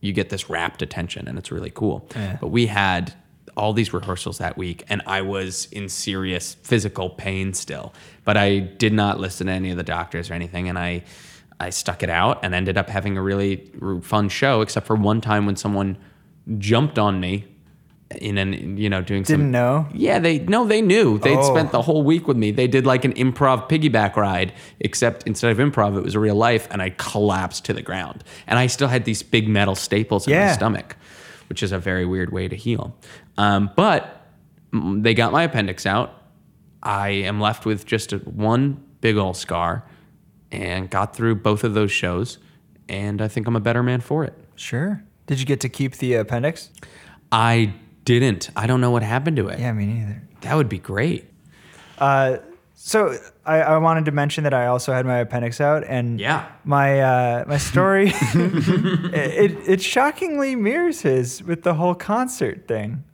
[0.00, 2.08] you get this rapt attention, and it's really cool.
[2.14, 2.38] Yeah.
[2.40, 3.14] But we had
[3.56, 7.92] all these rehearsals that week, and I was in serious physical pain still.
[8.24, 11.04] But I did not listen to any of the doctors or anything, and I,
[11.60, 13.70] I stuck it out and ended up having a really
[14.02, 15.96] fun show, except for one time when someone
[16.58, 17.44] jumped on me
[18.20, 19.86] in an you know doing Didn't some know.
[19.94, 21.54] yeah they no they knew they'd Oh.
[21.54, 25.50] spent the whole week with me they did like an improv piggyback ride except instead
[25.50, 28.88] of improv it was real life and i collapsed to the ground and i still
[28.88, 30.94] had these big metal staples in my stomach
[31.52, 32.96] which is a very weird way to heal
[33.36, 34.26] um, but
[34.72, 36.22] they got my appendix out
[36.82, 39.84] i am left with just a, one big old scar
[40.50, 42.38] and got through both of those shows
[42.88, 45.02] and i think i'm a better man for it Sure.
[45.26, 46.70] Did you get to keep the appendix?
[47.30, 47.74] i
[48.06, 50.22] didn't i don't know what happened to it Yeah, me neither.
[50.40, 51.26] that would be great
[51.98, 52.38] Uh,
[52.84, 53.16] so
[53.46, 56.46] I, I wanted to mention that I also had my appendix out, and Yeah.
[56.64, 63.04] my uh, my story it, it shockingly mirrors his with the whole concert thing.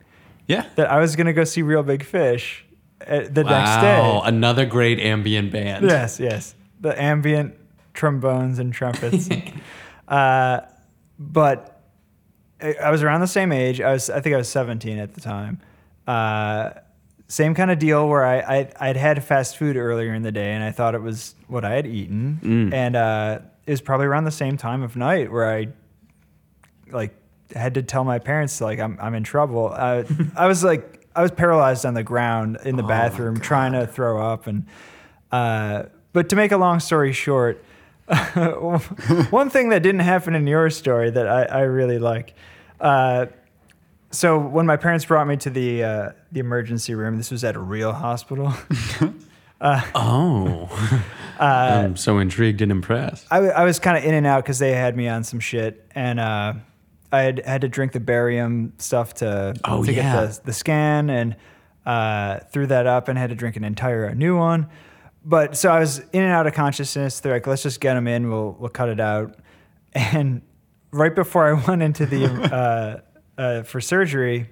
[0.47, 0.65] Yeah.
[0.75, 2.65] That I was gonna go see Reel Big Fish
[3.05, 4.27] uh, the next Wow, day.
[4.29, 5.85] another great ambient band.
[5.85, 7.53] Yes, yes, the ambient
[7.93, 9.29] trombones and trumpets.
[10.07, 10.61] uh,
[11.19, 11.79] but
[12.59, 13.79] I I was around the same age.
[13.81, 15.61] I was, I think I was 17 at the time.
[17.29, 20.51] Same kind of deal where I, I I'd had fast food earlier in the day
[20.53, 22.39] and I thought it was what I had eaten,
[22.73, 25.67] and uh, it was probably around the same time of night where I
[26.91, 27.13] like
[27.55, 29.71] had to tell my parents like I'm I'm in trouble.
[29.73, 30.03] Uh,
[30.35, 34.19] I was like I was paralyzed on the ground in the bathroom trying to throw
[34.21, 34.65] up and
[35.31, 37.63] uh, but to make a long story short,
[39.29, 42.33] one thing that didn't happen in your story that I, I really like.
[42.79, 43.27] Uh,
[44.11, 47.55] so when my parents brought me to the uh, the emergency room, this was at
[47.55, 48.53] a real hospital.
[49.61, 50.69] Oh,
[51.39, 53.27] I'm so intrigued and impressed.
[53.29, 56.19] I was kind of in and out because they had me on some shit, and
[56.19, 56.53] uh,
[57.11, 60.01] I had, had to drink the barium stuff to Oh, to yeah.
[60.01, 61.35] get the, the scan, and
[61.85, 64.69] uh, threw that up, and had to drink an entire new one.
[65.25, 67.19] But so I was in and out of consciousness.
[67.19, 68.29] They're like, "Let's just get him in.
[68.29, 69.35] We'll we'll cut it out."
[69.93, 70.41] And
[70.91, 73.03] right before I went into the
[73.39, 74.49] uh, for surgery,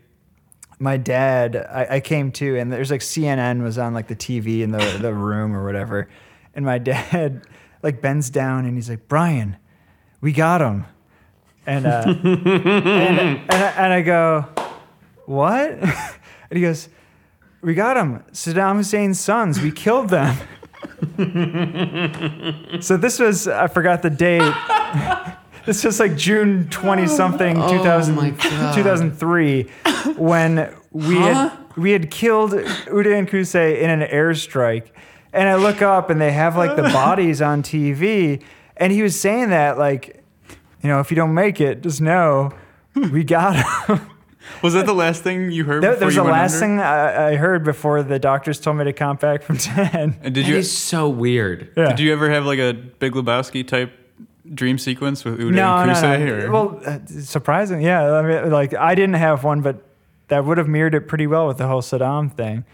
[0.80, 4.62] my dad, I, I came to, and there's like CNN was on like the TV
[4.62, 6.08] in the, the room or whatever.
[6.56, 7.46] And my dad
[7.84, 9.58] like bends down and he's like, Brian,
[10.22, 10.86] we got him.
[11.66, 14.46] And, uh, and, and, I, and I go,
[15.26, 15.78] what?
[16.50, 16.88] And he goes,
[17.60, 18.24] we got him.
[18.32, 19.60] Saddam Hussein's sons.
[19.60, 20.38] We killed them.
[22.80, 25.36] so this was, I forgot the date.
[25.68, 28.40] This was like June 20 something, 2000,
[28.74, 29.64] 2003,
[30.18, 34.88] when we had we had killed Uday and Qusay in an airstrike.
[35.34, 38.42] And I look up and they have like the bodies on TV.
[38.78, 40.24] And he was saying that, like,
[40.82, 42.52] you know, if you don't make it, just know
[42.96, 43.56] we got
[43.88, 44.00] him.
[44.64, 45.84] Was that the last thing you heard?
[45.84, 46.66] that, before that was you the went last under?
[46.66, 50.18] thing I, I heard before the doctors told me to count back from 10.
[50.24, 51.72] And did That you is so weird.
[51.76, 51.90] Yeah.
[51.90, 53.92] did you ever have like a Big Lebowski type
[54.54, 56.26] dream sequence with Uday no, and no, Qusay?
[56.26, 56.46] no.
[56.48, 56.52] Or?
[56.52, 57.82] Well, uh, surprising.
[57.82, 58.12] Yeah.
[58.14, 59.84] I mean, like, I didn't have one, but
[60.30, 62.66] that would have mirrored it pretty well with the whole Saddam thing.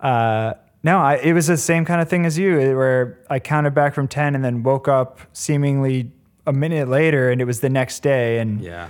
[0.00, 3.74] Uh, no, I, it was the same kind of thing as you, where I counted
[3.74, 6.10] back from 10 and then woke up seemingly
[6.46, 8.38] a minute later, and it was the next day.
[8.38, 8.88] And Yeah.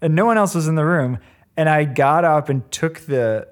[0.00, 1.18] and no one else was in the room.
[1.56, 3.46] And I got up and took the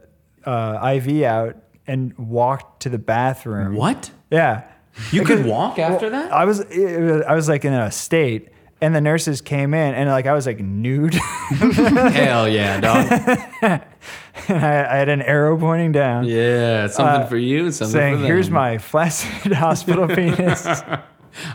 [0.45, 3.77] uh, IV out and walked to the bathroom.
[3.77, 4.11] What?
[4.31, 4.63] Yeah,
[5.11, 6.33] You Because- could walk after that?
[6.33, 8.49] I was, it was I was like in a state,
[8.81, 13.07] and the nurses came in, and like I was like nude, Hell yeah, dog.
[13.63, 13.83] and
[14.49, 18.19] I, I had an arrow pointing down, Yeah, something Uh, for you, something saying, for
[18.23, 18.27] them.
[18.27, 20.67] "Here's my flaccid hospital penis."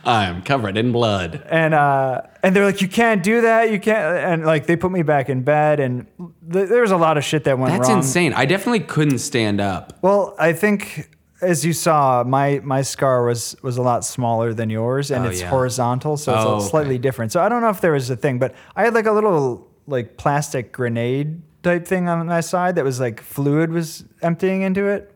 [0.03, 1.41] I'm covered in blood.
[1.49, 3.71] and uh, and they're like, "You can't do that.
[3.71, 6.05] You can't." And like they put me back in bed, and
[6.51, 7.97] th- there was a lot of shit that went That's wrong.
[7.99, 8.33] That's insane.
[8.33, 9.97] I definitely couldn't stand up.
[10.01, 11.09] Well, I think
[11.41, 15.29] as you saw, my my scar was was a lot smaller than yours, and Oh,
[15.29, 15.49] it's yeah.
[15.49, 16.65] horizontal, so it's Oh, okay.
[16.65, 17.31] slightly different.
[17.31, 19.67] So I don't know if there was a thing, but I had like a little
[19.87, 24.85] like plastic grenade type thing on my side that was like fluid was emptying into
[24.87, 25.11] it.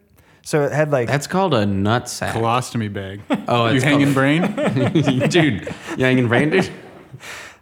[0.45, 2.35] So it had like That's called a nut sack.
[2.35, 3.21] Colostomy bag.
[3.47, 4.41] Oh, you it's hanging called- brain?
[5.29, 6.69] dude, you hanging brain, dude?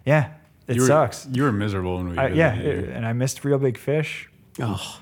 [0.05, 0.31] yeah,
[0.67, 1.27] it you were, sucks.
[1.31, 2.91] You were miserable when we I, visited yeah, you.
[2.95, 4.29] and I missed Reel Big Fish.
[4.59, 4.99] Oh,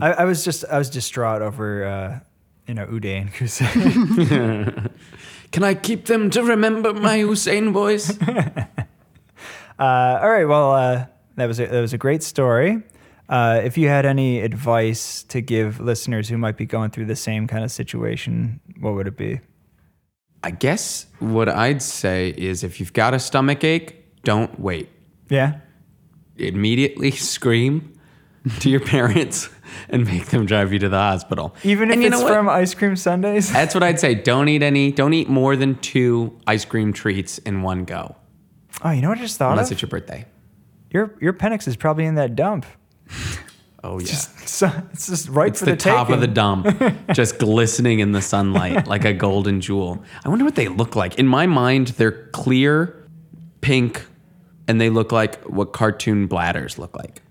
[0.00, 2.20] I, I was just I was distraught over uh,
[2.70, 4.90] you know Uday and Qusay.
[5.50, 8.16] can I keep them to remember my Hussein voice?
[9.78, 10.44] Uh, all right.
[10.44, 11.06] Well, uh,
[11.36, 12.82] that was a, that was a great story.
[13.30, 17.16] Uh, if you had any advice to give listeners who might be going through the
[17.16, 19.40] same kind of situation, what would it be?
[20.44, 24.90] I guess what I'd say is if you've got a stomach ache, don't wait.
[25.30, 25.60] Yeah.
[26.36, 27.98] Immediately scream
[28.60, 29.48] to your parents
[29.88, 31.54] and make them drive you to the hospital.
[31.62, 33.52] Even if And you know it's from ice cream sundaes.
[33.52, 34.14] That's what I'd say.
[34.14, 34.92] Don't eat any.
[34.92, 38.16] Don't eat more than two ice cream treats in one go,
[38.82, 39.72] Oh, you know what I just thought unless of?
[39.72, 40.24] it's your birthday.
[40.90, 42.66] Your your appendix is probably in that dump.
[43.82, 44.12] Oh yeah.
[44.50, 46.66] So it's just right It's for the, the, top of the dump,
[47.14, 50.04] just glistening in the sunlight like a golden jewel.
[50.22, 51.18] I wonder what they look like.
[51.18, 53.08] In my mind, they're clear,
[53.62, 54.04] pink,
[54.68, 57.22] and they look like what cartoon bladders look like.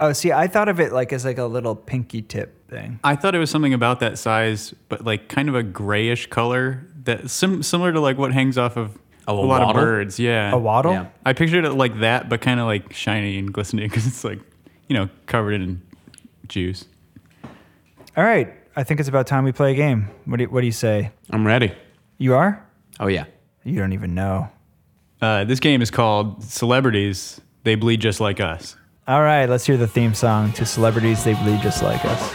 [0.00, 2.98] Oh, see, I thought of it like as like a little pinky tip thing.
[3.04, 6.86] I thought it was something about that size, but like kind of a grayish color
[7.04, 10.18] that sim- similar to like what hangs off of Oh, a a lot of birds.
[10.18, 10.92] Yeah, A waddle?
[10.92, 11.06] Yeah.
[11.24, 14.40] I pictured it like that, but kind of like shiny and glistening because it's like
[14.88, 15.82] you know covered in
[16.48, 16.86] juice.
[18.16, 20.08] All right, I think it's about time we play a game.
[20.24, 21.12] What do you, what do you say?
[21.30, 21.72] I'm ready.
[22.18, 22.66] You are?
[22.98, 23.26] Oh yeah.
[23.62, 24.48] You don't even know.
[25.20, 27.40] Uh, this game is called Celebrities.
[27.64, 28.74] They bleed just like us.
[29.10, 32.34] All right, let's hear the theme song to Celebrities They Bleed Just Like Us.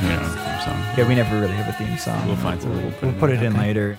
[0.00, 0.80] You theme song.
[0.96, 2.26] Yeah, we never really have a theme song.
[2.26, 2.94] We'll find something.
[3.02, 3.98] We'll put it in later.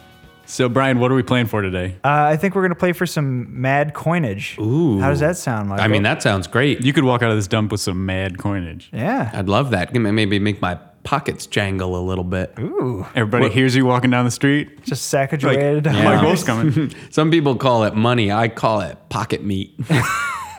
[0.50, 1.98] So Brian, what are we playing for today?
[2.06, 4.58] Uh, I think we're gonna play for some mad coinage.
[4.60, 4.98] Ooh.
[5.00, 5.84] How does that sound, Michael?
[5.84, 6.84] I mean, that sounds great.
[6.84, 8.90] You could walk out of this dump with some mad coinage.
[8.94, 9.30] Yeah.
[9.34, 9.94] I'd love that.
[9.94, 12.54] Maybe make my pockets jangle a little bit.
[12.60, 13.06] Ooh.
[13.14, 14.84] Everybody hears you walking down the street.
[14.84, 15.86] Just Like, Sacagerated.
[15.86, 16.04] Yeah.
[16.04, 16.94] Michael's coming.
[17.10, 18.32] Some people call it money.
[18.32, 19.78] I call it pocket meat.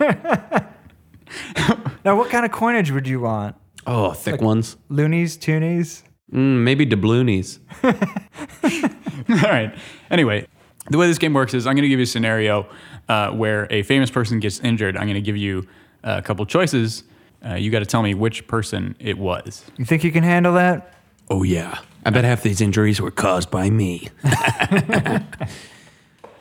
[2.04, 3.54] Now, what kind of coinage would you want?
[3.86, 4.76] oh, thick ones.
[4.88, 6.02] Loonies, toonies?
[6.32, 7.58] Mm, maybe doubloonies.
[9.44, 9.76] All right.
[10.10, 10.46] Anyway,
[10.90, 12.66] the way this game works is I'm going to give you a scenario
[13.08, 14.96] uh, where a famous person gets injured.
[14.96, 15.66] I'm going to give you
[16.02, 17.04] a couple choices.
[17.44, 19.64] Uh, you got to tell me which person it was.
[19.76, 20.94] You think you can handle that?
[21.30, 21.78] Oh yeah.
[22.06, 24.08] I bet half these injuries were caused by me.
[24.24, 25.20] All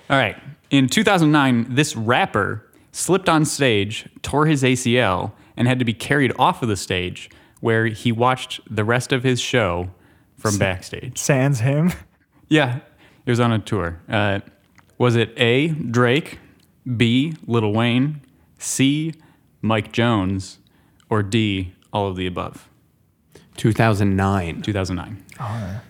[0.10, 0.38] right.
[0.70, 6.32] In 2009, this rapper slipped on stage, tore his ACL, and had to be carried
[6.40, 9.90] off of the stage where he watched the rest of his show
[10.38, 11.18] from backstage.
[11.18, 11.92] Sans him.
[12.50, 12.80] Yeah,
[13.26, 14.00] it was on a tour.
[14.10, 14.40] Uh,
[14.98, 16.40] was it A, Drake,
[16.96, 18.22] B, Lil Wayne,
[18.58, 19.14] C,
[19.62, 20.60] Mike Jones,
[21.10, 22.70] or D, all of the above?
[23.58, 24.62] 2009.
[24.62, 25.24] 2009.
[25.40, 25.82] Oh,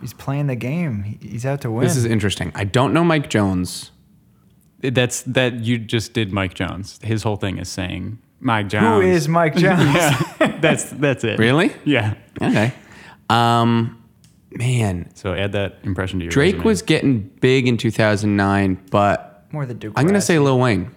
[0.00, 1.04] He's playing the game.
[1.04, 1.84] He- He's out to win.
[1.84, 2.50] This is interesting.
[2.56, 3.92] I don't know Mike Jones.
[4.80, 6.98] That's that you just did Mike Jones.
[7.04, 9.04] His whole thing is saying Mike Jones.
[9.04, 9.94] Who is Mike Jones?
[9.94, 11.38] Yeah, that's that's it.
[11.38, 11.72] Really?
[11.84, 12.14] Yeah.
[12.40, 12.72] Okay.
[13.30, 14.01] Um,
[14.56, 16.64] man, So add that impression to your Drake resume.
[16.64, 19.92] was getting big in 2009, but More than Duke.
[19.96, 20.90] I'm gonna say Lil Wayne.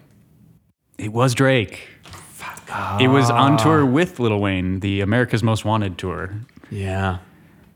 [0.98, 1.88] It was Drake.
[2.04, 3.02] Fuck God.
[3.02, 6.32] It was on tour with Lil Wayne, the America's Most Wanted tour.
[6.70, 7.18] Yeah.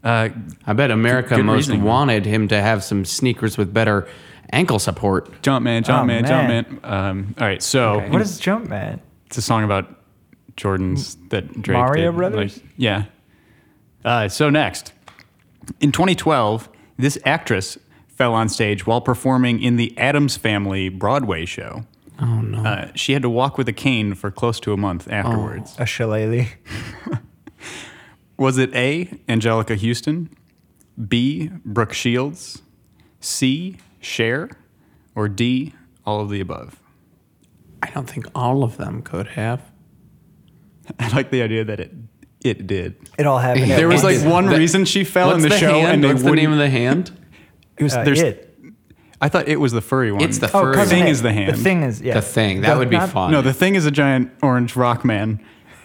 [0.04, 0.30] Uh,
[0.66, 1.84] I bet America good most reasoning.
[1.84, 4.08] wanted him to have some sneakers with better
[4.52, 5.42] ankle support.
[5.42, 6.80] jump man, jump Oh, man, jump man.
[6.82, 6.92] man.
[6.92, 9.00] Um, all right, so What is Jumpman?
[9.26, 9.94] it's a song about
[10.56, 12.18] Jordans that Drake Mario did.
[12.18, 12.58] Brothers?
[12.58, 13.04] Like, yeah.
[14.06, 14.94] Uh, so next,
[15.80, 17.78] in 2012, this actress
[18.08, 21.86] fell on stage while performing in the Addams Family Broadway show.
[22.20, 22.64] Oh no.
[22.64, 25.76] Uh, she had to walk with a cane for close to a month afterwards.
[25.80, 26.48] A shillelagh.
[28.38, 30.30] Was it A, Anjelica Huston,
[31.08, 32.62] B, Brooke Shields,
[33.20, 34.50] C, Cher,
[35.16, 35.74] or D,
[36.06, 36.80] all of the above?
[37.82, 39.72] I don't think all of them could have.
[41.00, 41.94] I like the idea that it
[42.44, 42.96] it did.
[43.18, 43.72] It all happened.
[43.72, 45.88] There was like one The- reason she fell in What's the, show, hand?
[45.96, 46.44] and they What's the wouldn't.
[46.44, 47.12] name of the hand?
[47.78, 48.46] it was, Uh, there's- it.
[49.22, 50.22] I thought it was the furry one.
[50.24, 50.76] It's the Oh, furry.
[50.76, 51.10] cousin Thing A.
[51.10, 51.54] is the hand.
[51.54, 52.14] The thing is yeah.
[52.14, 52.62] The thing.
[52.62, 53.32] That The- would be not- fun.
[53.32, 55.42] no, the thing is a giant orange rock man.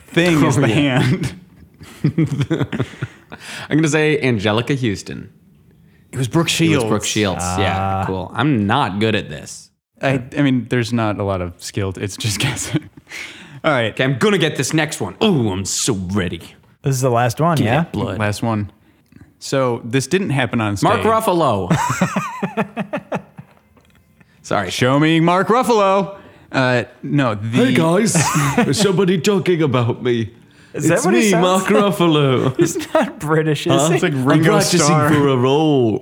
[0.06, 1.00] Thing is the yeah.
[1.00, 1.34] hand.
[3.68, 5.32] I'm gonna say Anjelica Huston.
[6.12, 6.84] It was Brooke It Shields.
[6.84, 7.42] was Brooke Shields.
[7.58, 8.30] yeah, cool.
[8.34, 9.70] I'm not good at this.
[10.00, 11.92] I, I mean, there's not a lot of skill.
[11.96, 12.88] It's just guessing.
[13.64, 15.16] All right, Okay, I'm gonna get this next one.
[15.20, 16.40] Oh, I'm so ready.
[16.82, 17.80] This is the last one, Give me yeah?
[17.84, 18.18] that blood.
[18.18, 18.70] last one.
[19.38, 20.88] So this didn't happen on stage.
[20.88, 21.70] Mark Ruffalo.
[24.42, 24.70] Sorry.
[24.70, 26.18] Show me Mark Ruffalo.
[26.52, 28.12] Uh, no, the guys,
[28.56, 30.32] there's somebody talking about me.
[30.74, 32.56] Is that what he sounds Ruffalo.
[32.56, 33.94] He's not British, is he?
[33.94, 35.06] It's like Ringo Starr.
[35.28, 35.98] a role.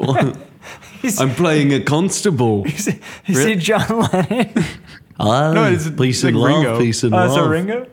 [1.00, 2.64] He's- I'm playing a constable.
[2.66, 3.00] Is he-
[3.32, 4.64] is he John Lennon?
[5.20, 7.32] Ah, No, it's- peace it's and like love, peace and Oh, love.
[7.32, 7.86] so Ringo?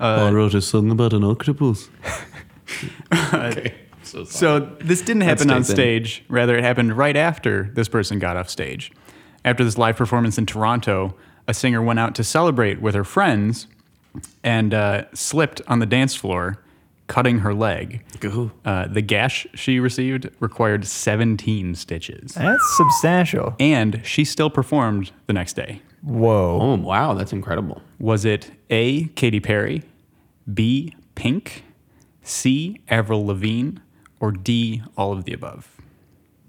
[0.00, 1.88] I wrote a song about an octopus.
[3.12, 3.74] okay.
[4.02, 5.76] So this didn't happen on stay thin.
[6.06, 6.24] stage.
[6.28, 8.90] Rather, it happened right after this person got off stage.
[9.44, 11.14] After this live performance in Toronto,
[11.46, 13.66] a singer went out to celebrate with her friends
[14.42, 16.58] and uh, slipped on the dance floor,
[17.08, 18.04] cutting her leg.
[18.64, 22.34] Uh, the gash she received required 17 stitches.
[22.34, 23.56] That's substantial.
[23.58, 25.82] And she still performed the next day.
[26.02, 26.58] Whoa.
[26.62, 27.82] Oh, wow, that's incredible.
[27.98, 29.04] Was it A.
[29.16, 29.82] Katy Perry,
[30.52, 30.94] B.
[31.16, 31.64] Pink,
[32.22, 32.80] C.
[32.88, 33.78] Avril Lavigne,
[34.20, 35.68] or D, all of the above.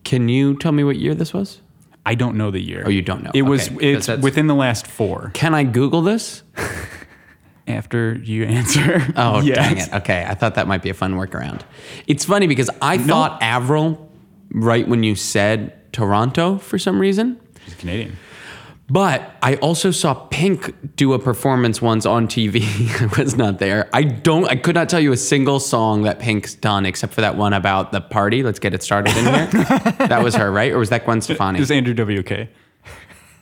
[0.03, 1.62] Can you tell me what year this was?
[2.05, 2.84] I don't know the year.
[2.86, 3.32] Oh, you don't know.
[3.34, 5.32] It was Okay, 'cause it's that's- within the last four.
[5.34, 6.43] Can I Google this?
[7.70, 9.01] After you answer.
[9.15, 9.55] Oh, yes.
[9.57, 9.93] dang it.
[10.01, 10.26] Okay.
[10.28, 11.61] I thought that might be a fun workaround.
[12.07, 14.09] It's funny because I thought Avril
[14.51, 17.39] right when you said Toronto for some reason.
[17.65, 18.17] She's Canadian.
[18.91, 22.63] But I also saw Pink do a performance once on TV.
[23.01, 23.88] I was not there.
[23.93, 27.22] I don't I could not tell you a single song that Pink's done except for
[27.22, 28.41] that one about the party.
[28.41, 29.45] Let's get it started in here.
[30.07, 30.72] that was her, right?
[30.72, 31.59] Or was that Gwen Stefani?
[31.59, 32.49] It was Andrew WK.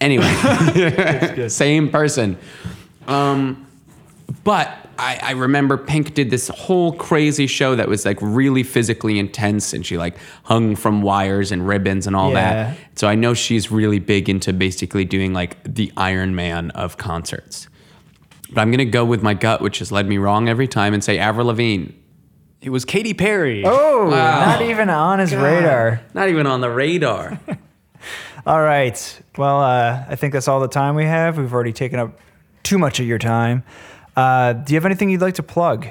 [0.01, 2.37] Anyway, same person.
[3.07, 3.66] Um,
[4.47, 9.19] but I, I remember Pink did this whole crazy show that was like really physically
[9.19, 12.33] intense, and she like hung from wires and ribbons and all Yeah.
[12.71, 12.77] that.
[12.95, 17.67] So I know she's really big into basically doing like the Iron Man of concerts.
[18.53, 21.03] But I'm gonna go with my gut, which has led me wrong every time, and
[21.03, 21.91] say Avril Lavigne.
[22.61, 23.63] It was Katy Perry.
[23.65, 24.45] Oh, Wow.
[24.45, 25.99] not even on his radar.
[26.13, 27.37] Not even on the radar.
[28.47, 29.21] All right.
[29.37, 31.37] Well, uh, I think that's all the time we have.
[31.37, 32.17] We've already taken up
[32.63, 33.63] too much of your time.
[34.17, 35.87] Uh, do you have anything you'd like to plug?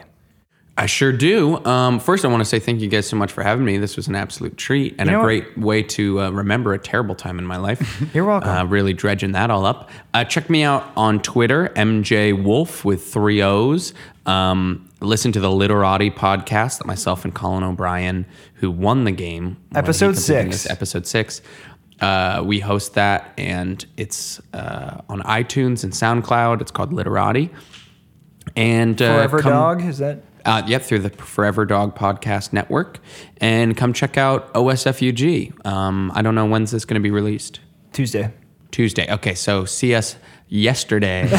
[0.78, 1.64] I sure do.
[1.64, 3.78] Um, first, I want to say thank you guys so much for having me.
[3.78, 5.26] This was an absolute treat and You know a what?
[5.26, 8.04] great way to uh, remember a terrible time in my life.
[8.14, 8.50] You're welcome.
[8.50, 9.88] Uh, really dredging that all up.
[10.12, 13.94] Uh, check me out on Twitter, MJ Wolf with three O's.
[14.26, 19.56] Um, listen to the Literati podcast that myself and Colin O'Brien, who won the game,
[19.74, 20.68] Episode six.
[20.68, 21.40] episode six.
[22.02, 26.60] Uh, we host that, and it's uh, on iTunes and SoundCloud.
[26.60, 27.48] It's called Literati.
[28.54, 29.84] And uh, Forever come- Dog?
[29.84, 30.22] Is that?
[30.44, 33.00] uh, yep, through the Forever Dog Podcast Network.
[33.38, 35.66] And come check out OSFUG.
[35.66, 37.58] Um, I don't know when's this going to be released.
[37.92, 38.32] Tuesday.
[38.70, 39.12] Tuesday.
[39.12, 40.16] Okay, so see us
[40.48, 41.28] yesterday.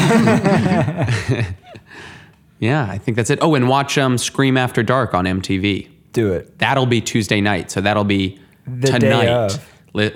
[2.58, 3.38] yeah, I think that's it.
[3.40, 5.88] Oh, and watch um, Scream After Dark on MTV.
[6.12, 6.58] Do it.
[6.58, 7.70] That'll be Tuesday night.
[7.70, 9.58] So that'll be The tonight.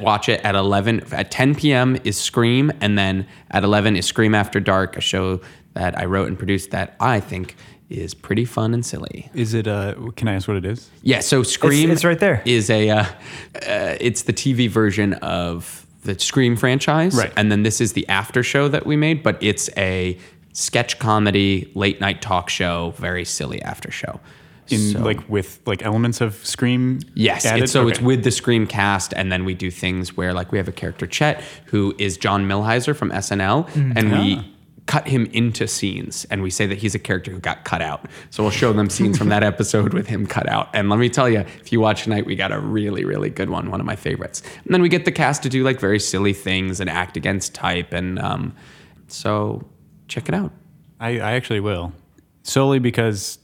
[0.00, 1.12] Watch it at 11.
[1.12, 1.96] At 10 p.m.
[2.04, 2.70] is Scream.
[2.80, 5.40] And then at 11 is Scream After Dark, a show
[5.74, 7.56] that I wrote and produced that I think
[7.88, 9.30] is pretty fun and silly.
[9.34, 9.66] Is it?
[9.68, 10.90] Uh, can I ask what it is?
[11.02, 12.42] Yeah, so Scream it's right there.
[12.44, 17.32] is a uh, uh, it's the TV version of the Scream franchise, Right.
[17.36, 20.18] And then this is the after show that we made, but it's a
[20.52, 24.20] sketch comedy late night talk show, very silly after show.
[24.68, 27.00] In So- like with like elements of Scream.
[27.14, 27.64] Yes, added?
[27.64, 30.58] it's, so it's with the Scream cast, and then we do things where, like, we
[30.58, 33.92] have a character Chet who is John Milhiser from SNL, Mm-hmm.
[33.96, 34.20] and Ah.
[34.22, 34.51] we
[34.86, 38.06] cut him into scenes, and we say that he's a character who got cut out.
[38.30, 40.68] So we'll show them scenes from that episode with him cut out.
[40.74, 43.48] And let me tell you, if you watch tonight, we got a really, really good
[43.48, 44.42] one, one of my favorites.
[44.64, 47.54] And then we get the cast to do like very silly things and act against
[47.54, 48.54] type, and um,
[49.08, 49.64] so
[50.08, 50.52] check it out.
[51.00, 51.92] I, I actually will,
[52.42, 53.38] solely because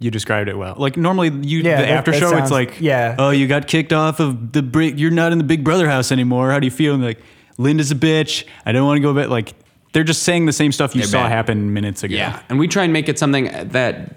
[0.00, 0.74] you described it well.
[0.78, 3.16] Like normally, you Yeah, the that- after that show, sounds- it's like, yeah.
[3.18, 4.98] oh, you got kicked off of the break.
[4.98, 6.50] You're not in the Big Brother house anymore.
[6.50, 6.94] How do you feel?
[6.94, 7.20] And like,
[7.58, 8.44] Linda's a bitch.
[8.64, 9.28] I don't want to go back.
[9.28, 9.54] Like,
[9.92, 11.30] they're just saying the same stuff you They're saw bad.
[11.32, 12.14] happen minutes ago.
[12.14, 14.16] Yeah, and we try and make it something that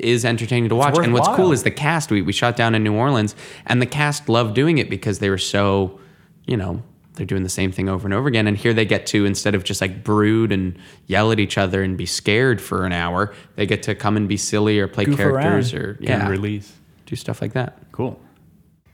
[0.00, 0.96] is entertaining to watch.
[0.98, 2.10] And what's cool is the cast.
[2.10, 3.34] We we shot down in New Orleans,
[3.66, 5.98] and the cast loved doing it because they were so,
[6.46, 6.82] you know,
[7.14, 8.46] they're doing the same thing over and over again.
[8.46, 11.82] And here they get to instead of just like brood and yell at each other
[11.82, 15.04] and be scared for an hour, they get to come and be silly or play
[15.04, 15.84] Goof characters around.
[15.84, 16.72] or Can yeah, release.
[17.06, 17.78] do stuff like that.
[17.92, 18.18] Cool.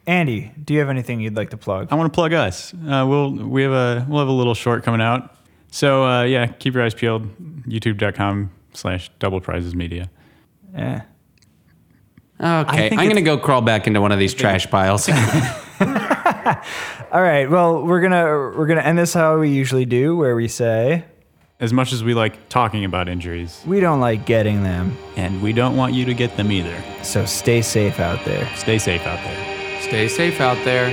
[0.07, 1.89] Andy, do you have anything you'd like to plug?
[1.91, 2.72] I want to plug us.
[2.74, 5.35] Uh, we'll we have a we'll have a little short coming out.
[5.71, 7.29] So uh, yeah, keep your eyes peeled.
[7.66, 10.11] YouTube.com slash double prizes media.
[10.75, 11.03] Yeah.
[12.41, 15.09] Okay, I'm gonna go crawl back into one of these trash piles.
[17.11, 17.51] All right.
[17.51, 18.25] Well, we're gonna
[18.57, 21.05] we're gonna end this how we usually do, where we say
[21.59, 25.53] As much as we like talking about injuries, we don't like getting them, and we
[25.53, 26.81] don't want you to get them either.
[27.03, 28.49] so stay safe out there.
[28.57, 29.81] Stay safe out there.
[29.83, 30.91] Stay safe out there.